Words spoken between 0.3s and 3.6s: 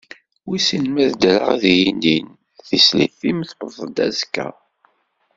Wissen ma ad ddreɣ ad iyi-inin, tislit-im